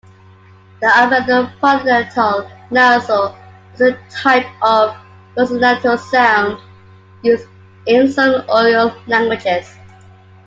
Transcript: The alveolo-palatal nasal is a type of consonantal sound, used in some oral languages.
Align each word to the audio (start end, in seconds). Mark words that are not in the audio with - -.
The 0.81 0.87
alveolo-palatal 0.87 2.49
nasal 2.71 3.37
is 3.75 3.81
a 3.81 3.91
type 4.09 4.47
of 4.63 4.95
consonantal 5.35 5.95
sound, 5.99 6.57
used 7.21 7.45
in 7.85 8.11
some 8.11 8.43
oral 8.49 8.95
languages. 9.05 9.75